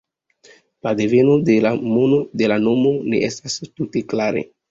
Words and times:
La 0.87 0.93
deveno 1.01 1.35
de 1.49 2.47
la 2.53 2.57
nomo 2.63 2.95
ne 3.11 3.23
estas 3.29 3.61
tute 3.71 4.05
klare. 4.15 4.45